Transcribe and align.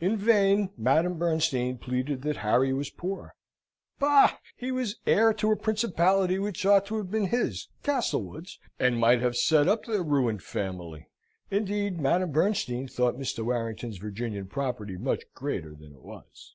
In 0.00 0.16
vain 0.16 0.70
Madame 0.78 1.18
Bernstein 1.18 1.76
pleaded 1.78 2.22
that 2.22 2.36
Harry 2.36 2.72
was 2.72 2.88
poor. 2.88 3.34
Bah! 3.98 4.34
he 4.56 4.70
was 4.70 5.00
heir 5.08 5.32
to 5.32 5.50
a 5.50 5.56
principality 5.56 6.38
which 6.38 6.64
ought 6.64 6.86
to 6.86 6.98
have 6.98 7.10
been 7.10 7.26
his, 7.26 7.66
Castlewood's, 7.82 8.60
and 8.78 8.96
might 9.00 9.20
have 9.20 9.34
set 9.36 9.66
up 9.66 9.84
their 9.84 10.04
ruined 10.04 10.44
family. 10.44 11.08
(Indeed 11.50 11.98
Madame 11.98 12.30
Bernstein 12.30 12.86
thought 12.86 13.18
Mr. 13.18 13.44
Warrington's 13.44 13.98
Virginian 13.98 14.46
property 14.46 14.96
much 14.96 15.24
greater 15.34 15.74
than 15.74 15.90
it 15.94 16.02
was.) 16.04 16.54